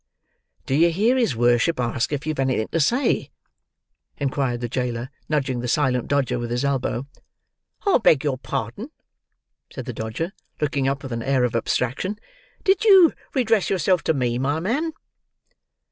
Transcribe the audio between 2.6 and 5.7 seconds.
to say?" inquired the jailer, nudging the